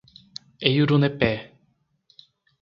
[0.69, 1.31] Eirunepé